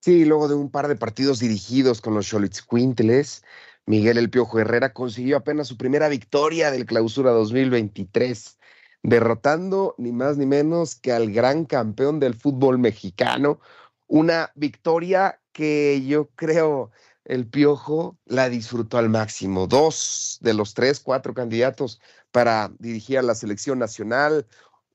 [0.00, 2.34] Sí, luego de un par de partidos dirigidos con los
[2.68, 3.44] Quintles,
[3.86, 8.58] Miguel El Piojo Herrera consiguió apenas su primera victoria del Clausura 2023,
[9.02, 13.60] derrotando ni más ni menos que al gran campeón del fútbol mexicano,
[14.06, 16.90] una victoria que yo creo
[17.28, 19.66] el Piojo la disfrutó al máximo.
[19.66, 22.00] Dos de los tres, cuatro candidatos
[22.32, 24.46] para dirigir a la selección nacional.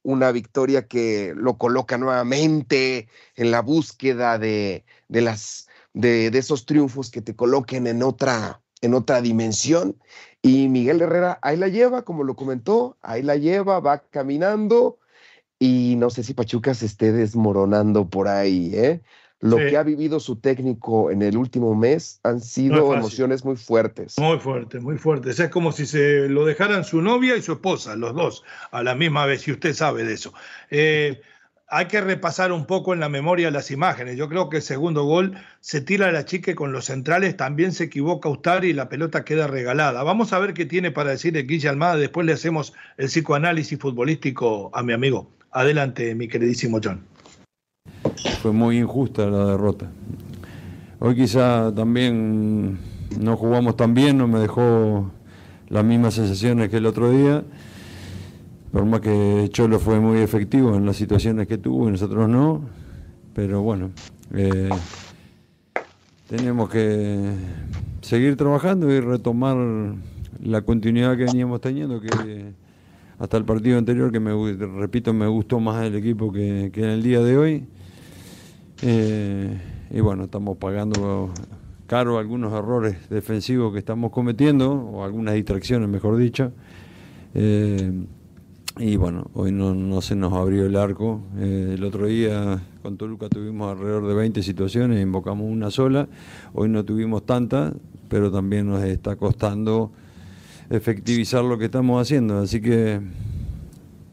[0.02, 7.12] Una victoria que lo coloca nuevamente en la búsqueda de, de las, de, esos triunfos
[7.12, 9.96] que te coloquen en otra, en otra dimensión.
[10.42, 14.98] Y Miguel Herrera ahí la lleva, como lo comentó, ahí la lleva, va caminando
[15.60, 19.02] y no sé si Pachuca se esté desmoronando por ahí, ¿eh?
[19.44, 24.18] Lo que ha vivido su técnico en el último mes han sido emociones muy fuertes.
[24.18, 25.38] Muy fuertes, muy fuertes.
[25.38, 28.96] Es como si se lo dejaran su novia y su esposa, los dos, a la
[28.96, 30.34] misma vez, y usted sabe de eso.
[30.72, 31.22] Eh,
[31.68, 34.16] hay que repasar un poco en la memoria las imágenes.
[34.16, 37.74] Yo creo que el segundo gol se tira a la chique con los centrales, también
[37.74, 40.04] se equivoca Ustari y la pelota queda regalada.
[40.04, 43.78] Vamos a ver qué tiene para decir el Guille Almada, después le hacemos el psicoanálisis
[43.78, 45.32] futbolístico a mi amigo.
[45.52, 47.13] Adelante, mi queridísimo John.
[48.42, 49.90] Fue muy injusta la derrota.
[51.00, 52.78] Hoy quizá también
[53.20, 55.12] no jugamos tan bien, no me dejó
[55.70, 57.44] las mismas sensaciones que el otro día.
[58.72, 62.62] Por más que Cholo fue muy efectivo en las situaciones que tuvo y nosotros no.
[63.34, 63.92] Pero bueno,
[64.34, 64.70] eh,
[66.28, 67.32] teníamos que
[68.02, 69.58] seguir trabajando y retomar
[70.42, 72.54] la continuidad que veníamos teniendo, que
[73.20, 74.32] hasta el partido anterior, que me
[74.80, 77.66] repito, me gustó más el equipo que, en el día de hoy.
[78.86, 79.58] Eh,
[79.92, 81.32] y bueno, estamos pagando
[81.88, 86.52] caro algunos errores defensivos que estamos cometiendo, o algunas distracciones, mejor dicho.
[87.34, 88.06] Eh,
[88.80, 91.22] y bueno, hoy no, se nos abrió el arco.
[91.38, 96.10] Eh, el otro día con Toluca tuvimos alrededor de 20 situaciones, invocamos una sola.
[96.54, 97.74] Hoy no tuvimos tantas,
[98.10, 99.94] pero también nos está costando
[100.70, 102.40] efectivizar lo que estamos haciendo.
[102.40, 103.00] Así que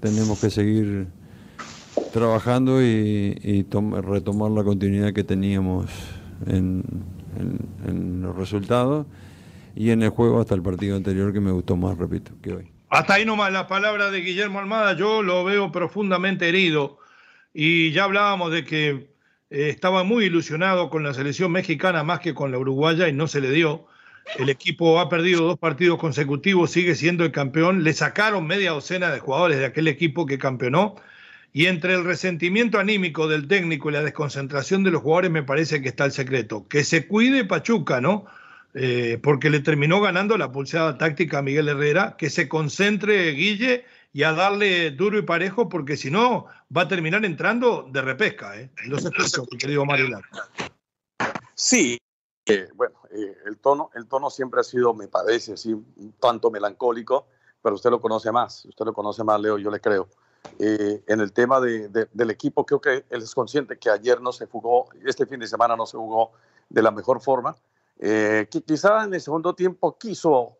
[0.00, 1.08] tenemos que seguir
[2.12, 3.66] trabajando y,
[4.02, 5.86] retomar la continuidad que teníamos
[6.46, 6.84] en,
[8.22, 9.06] los resultados
[9.74, 12.72] y en el juego hasta el partido anterior que me gustó más, repito, que hoy.
[12.88, 16.98] Hasta ahí nomás la palabra de Guillermo Almada, yo lo veo profundamente herido
[17.54, 18.88] y ya hablábamos de que
[19.50, 23.28] eh, estaba muy ilusionado con la selección mexicana más que con la uruguaya y no
[23.28, 23.86] se le dio.
[24.38, 27.82] El equipo ha perdido dos partidos consecutivos, sigue siendo el campeón.
[27.82, 30.96] Le sacaron media docena de jugadores de aquel equipo que campeonó.
[31.52, 35.82] Y entre el resentimiento anímico del técnico y la desconcentración de los jugadores me parece
[35.82, 36.66] que está el secreto.
[36.68, 38.26] Que se cuide Pachuca, ¿no?
[38.74, 42.16] Eh, porque le terminó ganando la pulseada táctica a Miguel Herrera.
[42.16, 46.88] Que se concentre Guille y a darle duro y parejo, porque si no va a
[46.88, 48.58] terminar entrando de repesca.
[48.58, 48.70] ¿eh?
[48.84, 50.20] Escucho, mi querido Mario
[51.54, 51.98] Sí,
[52.74, 57.28] bueno, eh, el, tono, el tono siempre ha sido, me parece, así, un tanto melancólico,
[57.62, 60.08] pero usted lo conoce más, usted lo conoce más, Leo, yo le creo.
[60.58, 64.30] Eh, en el tema de, del equipo, creo que él es consciente que ayer no
[64.30, 66.32] se jugó, este fin de semana no se jugó
[66.68, 67.56] de la mejor forma,
[67.98, 70.56] eh, quizá en el segundo tiempo quiso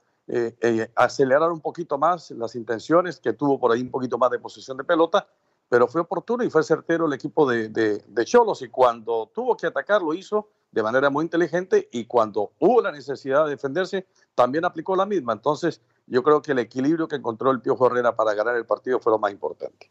[0.95, 4.77] acelerar un poquito más las intenciones, que tuvo por ahí un poquito más de posesión
[4.77, 5.27] de pelota,
[5.69, 9.67] pero fue oportuno y fue certero el equipo de, de Cholos y cuando tuvo que
[9.67, 14.65] atacar lo hizo de manera muy inteligente y cuando hubo la necesidad de defenderse, también
[14.65, 15.33] aplicó la misma.
[15.33, 18.99] Entonces, yo creo que el equilibrio que encontró el Piojo Herrera para ganar el partido
[18.99, 19.91] fue lo más importante.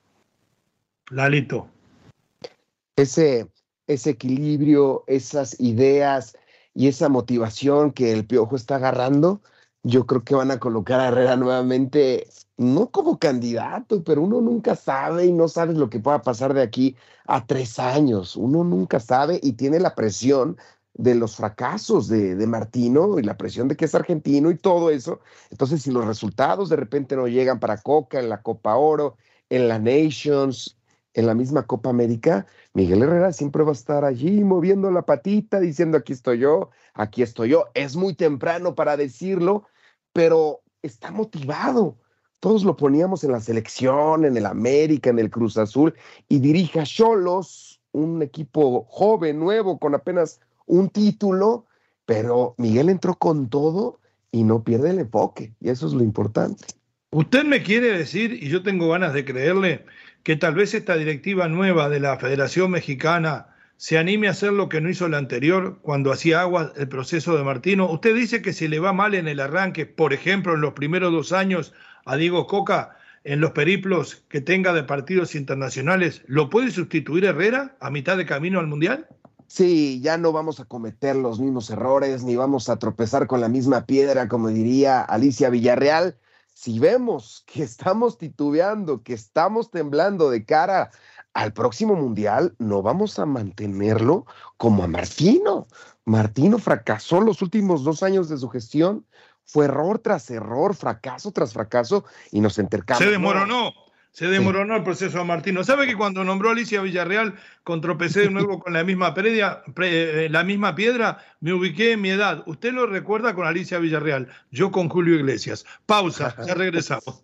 [1.12, 1.67] Lalito.
[2.97, 3.49] ese,
[3.88, 6.38] ese equilibrio, esas ideas
[6.75, 9.41] y esa motivación que el Piojo está agarrando,
[9.84, 12.27] yo creo que van a colocar a Herrera nuevamente,
[12.58, 16.62] no como candidato, pero uno nunca sabe y no sabes lo que pueda pasar de
[16.62, 18.36] aquí a tres años.
[18.36, 20.58] Uno nunca sabe y tiene la presión
[20.99, 24.89] de los fracasos de, de, Martino y la presión de que es argentino y todo
[24.89, 25.21] eso.
[25.49, 29.15] Entonces, si los resultados de repente no llegan para Coca en la Copa Oro,
[29.49, 30.77] en la Nations,
[31.13, 35.62] en la misma Copa América, Miguel Herrera siempre va a estar allí moviendo la patita,
[35.62, 37.67] diciendo aquí estoy yo, aquí estoy yo.
[37.75, 39.63] Es muy temprano para decirlo,
[40.12, 41.97] pero está motivado.
[42.41, 45.95] Todos lo poníamos en la selección, en el América, en el Cruz Azul,
[46.27, 51.65] y dirige a Cholos, un equipo joven, nuevo, con apenas un título,
[52.05, 53.99] pero Miguel entró con todo
[54.32, 56.65] y no pierde el enfoque, y eso es lo importante.
[57.12, 59.86] Usted me quiere decir, y yo tengo ganas de creerle,
[60.23, 64.69] que tal vez esta directiva nueva de la Federación Mexicana se anime a hacer lo
[64.69, 67.89] que no hizo la anterior cuando hacía agua el proceso de Martino.
[67.89, 71.12] Usted dice que si le va mal en el arranque, por ejemplo, en los primeros
[71.12, 71.73] dos años
[72.05, 77.75] a Diego Coca, en los periplos que tenga de partidos internacionales, ¿lo puede sustituir Herrera
[77.79, 79.08] a mitad de camino al Mundial?
[79.49, 83.49] Sí, ya no vamos a cometer los mismos errores, ni vamos a tropezar con la
[83.49, 86.15] misma piedra, como diría Alicia Villarreal
[86.59, 90.91] si vemos que estamos titubeando, que estamos temblando de cara
[91.33, 94.25] al próximo mundial, no vamos a mantenerlo
[94.57, 95.67] como a Martino.
[96.03, 99.05] Martino fracasó los últimos dos años de su gestión,
[99.45, 103.05] fue error tras error, fracaso tras fracaso, y nos intercambiamos.
[103.05, 103.71] Se desmoronó.
[104.19, 105.63] Se demoró el proceso a Martino.
[105.63, 110.27] ¿Sabe que cuando nombró a Alicia Villarreal, contropecé de nuevo con la misma, predia, eh,
[110.29, 111.19] la misma piedra?
[111.39, 112.43] Me ubiqué en mi edad.
[112.45, 115.65] Usted lo recuerda con Alicia Villarreal, yo con Julio Iglesias.
[115.86, 117.21] Pausa, ya regresamos.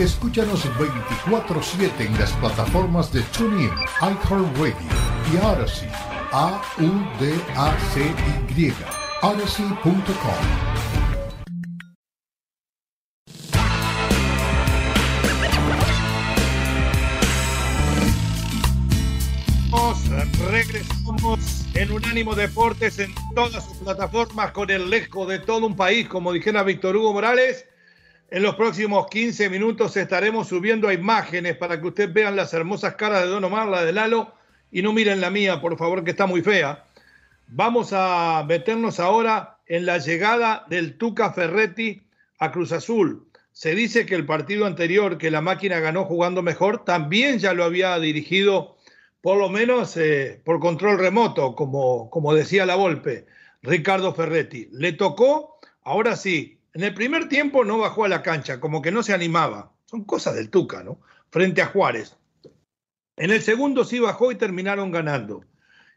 [0.00, 0.64] Escúchanos
[1.26, 4.74] 24-7 en las plataformas de TuneIn, iHeartRadio
[5.30, 7.94] y Odyssey a-U-D-A-C-Y.
[9.22, 10.76] Odyssey.com.
[20.50, 26.08] regresamos en Unánimo Deportes en todas sus plataformas con el lejo de todo un país,
[26.08, 27.66] como dijera Víctor Hugo Morales.
[28.30, 33.22] En los próximos 15 minutos estaremos subiendo imágenes para que ustedes vean las hermosas caras
[33.22, 34.35] de Don Omar, la de Lalo
[34.70, 36.84] y no miren la mía, por favor, que está muy fea.
[37.48, 42.02] Vamos a meternos ahora en la llegada del Tuca Ferretti
[42.38, 43.26] a Cruz Azul.
[43.52, 47.64] Se dice que el partido anterior que la máquina ganó jugando mejor también ya lo
[47.64, 48.76] había dirigido,
[49.20, 53.26] por lo menos eh, por control remoto, como, como decía la Volpe,
[53.62, 54.68] Ricardo Ferretti.
[54.72, 58.90] Le tocó, ahora sí, en el primer tiempo no bajó a la cancha, como que
[58.90, 59.72] no se animaba.
[59.86, 61.00] Son cosas del Tuca, ¿no?
[61.30, 62.15] Frente a Juárez.
[63.16, 65.42] En el segundo sí bajó y terminaron ganando.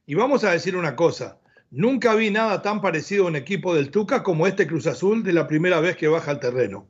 [0.06, 1.38] Y vamos a decir una cosa,
[1.70, 5.34] nunca vi nada tan parecido a un equipo del Tuca como este Cruz Azul de
[5.34, 6.88] la primera vez que baja al terreno.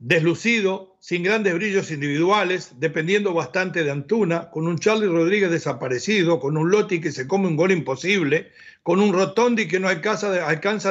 [0.00, 6.56] Deslucido, sin grandes brillos individuales, dependiendo bastante de Antuna, con un Charlie Rodríguez desaparecido, con
[6.56, 8.50] un Lotti que se come un gol imposible,
[8.82, 10.32] con un Rotondi que no alcanza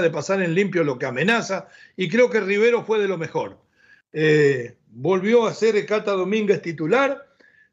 [0.01, 3.57] de, pasar en limpio lo que amenaza, y creo que Rivero fue de lo mejor.
[4.13, 7.28] Eh, volvió a ser Cata Domínguez titular,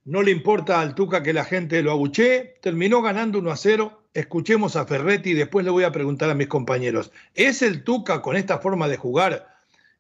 [0.07, 4.03] no le importa al Tuca que la gente lo abuchee, terminó ganando 1 a 0.
[4.15, 8.23] Escuchemos a Ferretti y después le voy a preguntar a mis compañeros, ¿es el Tuca
[8.23, 9.49] con esta forma de jugar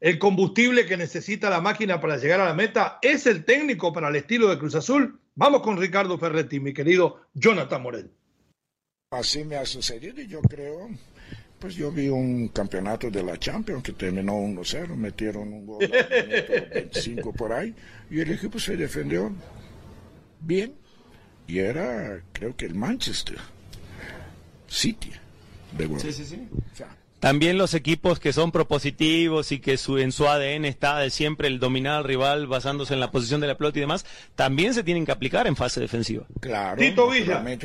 [0.00, 2.98] el combustible que necesita la máquina para llegar a la meta?
[3.02, 5.18] ¿Es el técnico para el estilo de Cruz Azul?
[5.34, 8.10] Vamos con Ricardo Ferretti, mi querido Jonathan Morel.
[9.10, 10.88] Así me ha sucedido y yo creo
[11.58, 16.74] pues yo vi un campeonato de la Champions que terminó 1-0, metieron un gol a
[16.74, 17.74] 25 por ahí
[18.10, 19.32] y el equipo se defendió
[20.40, 20.74] bien
[21.46, 23.38] y era creo que el Manchester
[24.68, 25.12] City
[25.76, 26.48] de Sí, sí, sí.
[27.20, 31.48] también los equipos que son propositivos y que su, en su ADN está de siempre
[31.48, 34.82] el dominar al rival basándose en la posición de la pelota y demás, también se
[34.82, 36.24] tienen que aplicar en fase defensiva.
[36.40, 36.80] Claro,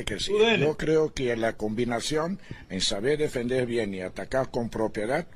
[0.05, 0.33] que sí.
[0.59, 2.39] Yo creo que la combinación
[2.69, 5.27] en saber defender bien y atacar con propiedad,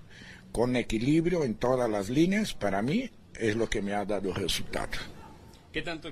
[0.51, 4.91] con equilibrio en todas las líneas, para mí es lo que me ha dado resultado.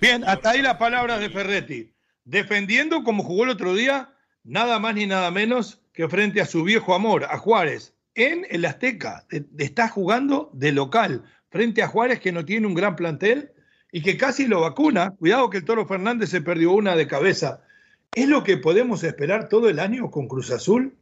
[0.01, 1.93] Bien, hasta ahí las palabras de Ferretti.
[2.25, 6.63] Defendiendo como jugó el otro día, nada más ni nada menos que frente a su
[6.63, 9.25] viejo amor, a Juárez, en el Azteca.
[9.57, 13.51] Está jugando de local, frente a Juárez que no tiene un gran plantel
[13.91, 15.11] y que casi lo vacuna.
[15.17, 17.61] Cuidado que el Toro Fernández se perdió una de cabeza.
[18.15, 20.93] ¿Es lo que podemos esperar todo el año con Cruz Azul?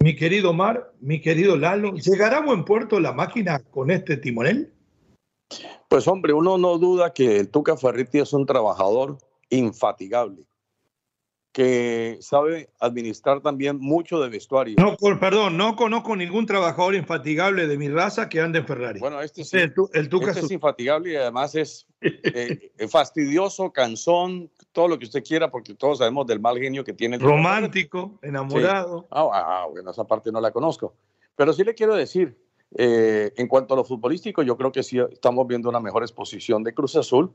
[0.00, 4.72] Mi querido Mar, mi querido Lalo, ¿llegará a buen puerto la máquina con este timonel?
[5.88, 10.46] Pues hombre, uno no duda que el Tuca Ferretti es un trabajador infatigable
[11.52, 14.76] que sabe administrar también mucho de vestuario.
[14.78, 19.00] No, perdón, no conozco ningún trabajador infatigable de mi raza que ande en Ferrari.
[19.00, 24.98] Bueno, este, sí, el, este es infatigable y además es eh, fastidioso, cansón, todo lo
[24.98, 27.16] que usted quiera, porque todos sabemos del mal genio que tiene.
[27.16, 29.08] El Romántico, enamorado.
[29.10, 30.94] Ah, ah, bueno, esa parte no la conozco.
[31.34, 32.38] Pero sí le quiero decir,
[32.76, 36.62] eh, en cuanto a lo futbolístico, yo creo que sí estamos viendo una mejor exposición
[36.62, 37.32] de Cruz Azul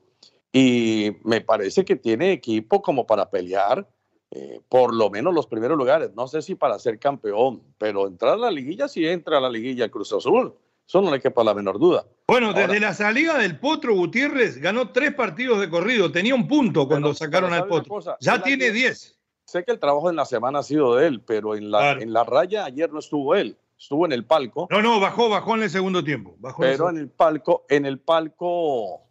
[0.51, 3.87] y me parece que tiene equipo como para pelear
[4.31, 6.11] eh, por lo menos los primeros lugares.
[6.15, 9.49] No sé si para ser campeón, pero entrar a la liguilla sí entra a la
[9.49, 10.53] liguilla Cruz Azul.
[10.87, 12.05] Eso no le quepa la menor duda.
[12.27, 16.11] Bueno, desde la salida del Potro Gutiérrez ganó tres partidos de corrido.
[16.11, 17.99] Tenía un punto cuando sacaron al Potro.
[18.19, 19.17] ya tiene diez.
[19.45, 22.13] Sé que el trabajo en la semana ha sido de él, pero en la, en
[22.13, 23.57] la raya ayer no estuvo él.
[23.77, 24.67] Estuvo en el palco.
[24.71, 26.37] No, no, bajó, bajó en el segundo tiempo.
[26.57, 29.01] pero en el palco, en el palco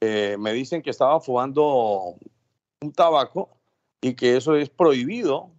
[0.00, 2.14] eh, me dicen que estaba fumando
[2.80, 3.50] un tabaco
[4.00, 5.50] y que eso es prohibido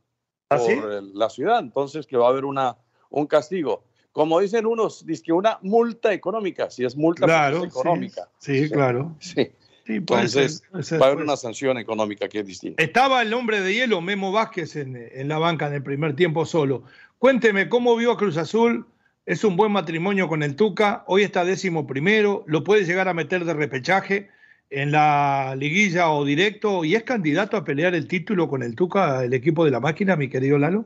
[0.50, 2.78] ¿Ah, por la ciudad, entonces que va a haber una,
[3.10, 3.84] un castigo.
[4.12, 8.30] Como dicen unos, dice que una multa económica, si es multa pues económica.
[8.40, 9.16] Sí, claro.
[9.20, 9.52] Sí.
[9.96, 10.62] Entonces
[11.02, 12.84] va a haber una sanción económica que es distinta.
[12.84, 16.46] Estaba el hombre de hielo, Memo Vázquez, en, en, la banca en el primer tiempo
[16.46, 16.84] solo.
[17.20, 18.88] Cuénteme, ¿cómo vio a Cruz Azul?
[19.26, 23.14] Es un buen matrimonio con el Tuca, hoy está décimo primero, lo puede llegar a
[23.14, 24.30] meter de repechaje
[24.70, 29.26] en la liguilla o directo y es candidato a pelear el título con el Tuca,
[29.26, 30.86] el equipo de la máquina, mi querido Lalo?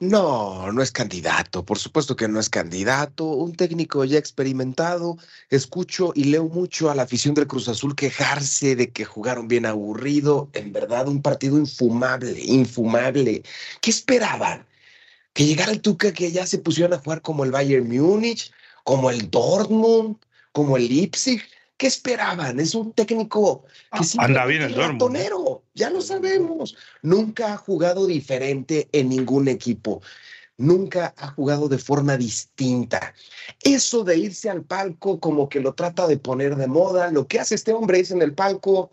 [0.00, 3.24] No, no es candidato, por supuesto que no es candidato.
[3.24, 5.16] Un técnico ya experimentado.
[5.48, 9.64] Escucho y leo mucho a la afición del Cruz Azul quejarse de que jugaron bien
[9.64, 10.50] aburrido.
[10.52, 13.44] En verdad, un partido infumable, infumable.
[13.80, 14.66] ¿Qué esperaban?
[15.34, 18.52] Que llegara el Tuca, que ya se pusieron a jugar como el Bayern Múnich,
[18.84, 20.16] como el Dortmund,
[20.52, 21.42] como el Leipzig.
[21.76, 22.60] ¿Qué esperaban?
[22.60, 26.76] Es un técnico que ah, anda bien el ratonero, ya lo sabemos.
[27.02, 30.00] Nunca ha jugado diferente en ningún equipo.
[30.56, 33.12] Nunca ha jugado de forma distinta.
[33.60, 37.40] Eso de irse al palco como que lo trata de poner de moda, lo que
[37.40, 38.92] hace este hombre es en el palco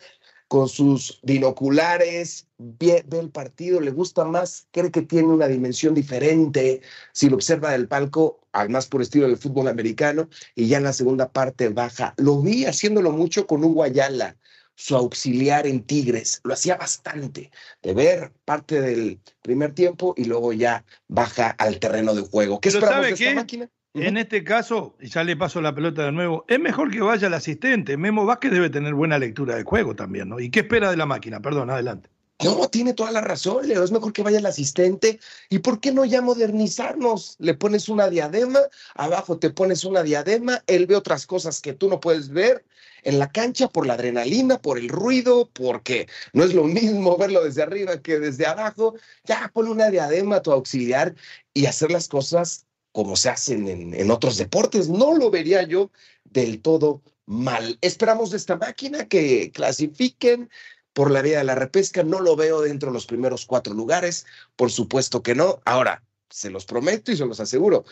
[0.52, 6.82] con sus binoculares, ve, el partido, le gusta más, cree que tiene una dimensión diferente
[7.14, 10.84] si lo observa del palco, al más por estilo del fútbol americano, y ya en
[10.84, 12.14] la segunda parte baja.
[12.18, 14.36] Lo vi haciéndolo mucho con un Ayala,
[14.76, 17.50] su auxiliar en Tigres, lo hacía bastante,
[17.82, 22.60] de ver parte del primer tiempo y luego ya baja al terreno de juego.
[22.60, 23.70] ¿Qué esperamos de esta máquina?
[23.94, 27.34] En este caso, ya le paso la pelota de nuevo, es mejor que vaya el
[27.34, 27.98] asistente.
[27.98, 30.40] Memo Vázquez debe tener buena lectura de juego también, ¿no?
[30.40, 31.42] ¿Y qué espera de la máquina?
[31.42, 32.10] Perdón, adelante.
[32.42, 33.84] No, tiene toda la razón, Leo.
[33.84, 35.20] Es mejor que vaya el asistente.
[35.50, 37.36] ¿Y por qué no ya modernizarnos?
[37.40, 38.60] Le pones una diadema,
[38.96, 42.66] abajo te pones una diadema, él ve otras cosas que tú no puedes ver
[43.04, 47.44] en la cancha por la adrenalina, por el ruido, porque no es lo mismo verlo
[47.44, 48.96] desde arriba que desde abajo.
[49.26, 51.14] Ya pone una diadema a tu auxiliar
[51.54, 54.90] y hacer las cosas como se hacen en, otros deportes.
[54.90, 55.92] No lo vería yo
[56.26, 57.78] del todo mal.
[57.82, 60.50] Esperamos de esta máquina que clasifiquen
[60.94, 62.04] por la vía de la repesca.
[62.04, 64.26] No lo veo dentro de los primeros cuatro lugares.
[64.56, 65.62] Por supuesto que no.
[65.66, 67.86] Ahora, se los prometo y se los aseguro.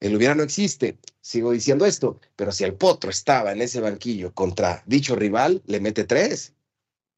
[0.00, 0.98] El hubiera no existe.
[1.20, 5.78] Sigo diciendo esto, pero si el Potro estaba en ese banquillo contra dicho rival, le
[5.78, 6.54] mete tres.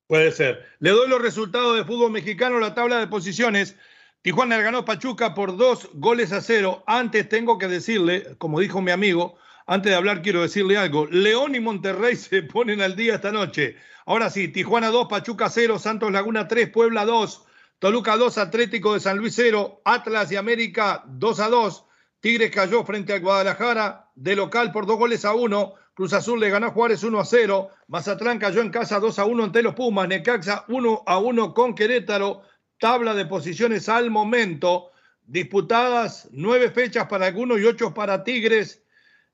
[0.06, 0.66] Puede ser.
[0.80, 3.76] Le doy los resultados de fútbol mexicano, la tabla de posiciones.
[4.24, 6.82] Tijuana ganó Pachuca por dos goles a cero.
[6.86, 11.04] Antes tengo que decirle, como dijo mi amigo, antes de hablar quiero decirle algo.
[11.04, 13.76] León y Monterrey se ponen al día esta noche.
[14.06, 17.44] Ahora sí, Tijuana 2, Pachuca 0, Santos Laguna 3, Puebla 2,
[17.78, 21.84] Toluca 2, Atlético de San Luis 0, Atlas y América 2 a 2.
[22.20, 25.74] Tigres cayó frente al Guadalajara de local por dos goles a uno.
[25.92, 27.68] Cruz Azul le ganó a Juárez 1 a 0.
[27.88, 30.08] Mazatlán cayó en casa 2 a 1 ante los Pumas.
[30.08, 32.40] Necaxa 1 a 1 con Querétaro
[32.78, 34.90] tabla de posiciones al momento,
[35.26, 38.82] disputadas nueve fechas para algunos y ocho para Tigres.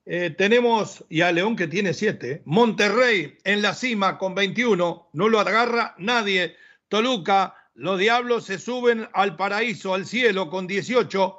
[0.07, 5.29] Eh, tenemos, y a León que tiene siete, Monterrey en la cima con 21, no
[5.29, 6.57] lo agarra nadie.
[6.89, 11.39] Toluca, los Diablos se suben al paraíso, al cielo con 18.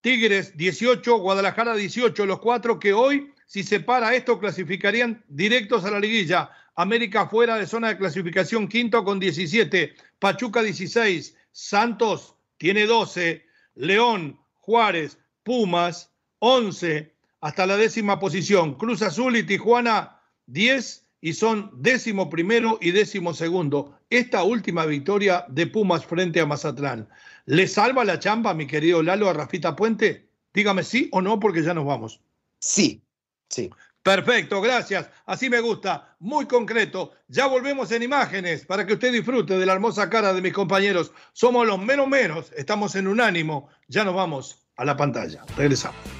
[0.00, 5.90] Tigres 18, Guadalajara 18, los cuatro que hoy, si se para esto, clasificarían directos a
[5.90, 6.50] la liguilla.
[6.74, 13.44] América fuera de zona de clasificación, quinto con 17, Pachuca 16, Santos tiene 12,
[13.74, 21.70] León, Juárez, Pumas 11 hasta la décima posición, Cruz Azul y Tijuana 10 y son
[21.74, 23.98] décimo primero y décimo segundo.
[24.10, 27.08] Esta última victoria de Pumas frente a Mazatlán.
[27.46, 30.28] ¿Le salva la chamba, mi querido Lalo, a Rafita Puente?
[30.52, 32.20] Dígame sí o no, porque ya nos vamos.
[32.58, 33.02] Sí,
[33.48, 33.70] sí.
[34.02, 35.10] Perfecto, gracias.
[35.26, 37.12] Así me gusta, muy concreto.
[37.28, 41.12] Ya volvemos en imágenes para que usted disfrute de la hermosa cara de mis compañeros.
[41.32, 43.68] Somos los menos menos, estamos en unánimo.
[43.88, 45.44] Ya nos vamos a la pantalla.
[45.56, 46.19] Regresamos.